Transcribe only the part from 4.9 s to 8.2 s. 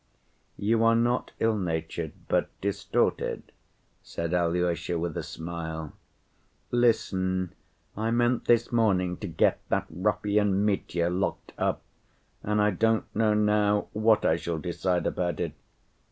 with a smile. "Listen. I